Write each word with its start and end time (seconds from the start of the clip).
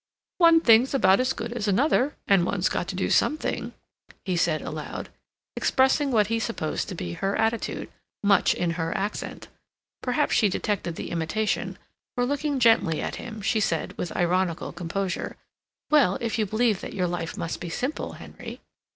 "One 0.39 0.61
thing's 0.61 0.95
about 0.95 1.19
as 1.19 1.31
good 1.31 1.53
as 1.53 1.67
another, 1.67 2.15
and 2.27 2.43
one's 2.43 2.69
got 2.69 2.87
to 2.87 2.95
do 2.95 3.11
something," 3.11 3.71
he 4.25 4.35
said 4.35 4.59
aloud, 4.63 5.09
expressing 5.55 6.11
what 6.11 6.25
he 6.25 6.39
supposed 6.39 6.89
to 6.89 6.95
be 6.95 7.13
her 7.13 7.35
attitude, 7.35 7.87
much 8.23 8.55
in 8.55 8.71
her 8.71 8.97
accent. 8.97 9.47
Perhaps 10.01 10.33
she 10.33 10.49
detected 10.49 10.95
the 10.95 11.11
imitation, 11.11 11.77
for 12.15 12.25
looking 12.25 12.59
gently 12.59 12.99
at 12.99 13.17
him, 13.17 13.43
she 13.43 13.59
said, 13.59 13.95
with 13.95 14.17
ironical 14.17 14.71
composure: 14.71 15.35
"Well, 15.91 16.17
if 16.19 16.39
you 16.39 16.47
believe 16.47 16.81
that 16.81 16.93
your 16.93 17.05
life 17.05 17.37
must 17.37 17.59
be 17.61 17.69
simple, 17.69 18.13
Henry." 18.13 18.59